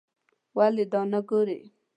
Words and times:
ولې 0.57 0.85
دا 0.93 1.01
نه 1.11 1.19
ګورې. 1.29 1.59